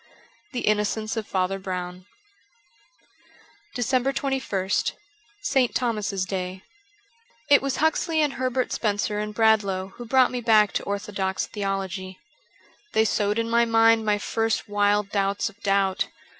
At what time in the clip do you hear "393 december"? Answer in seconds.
3.75-4.13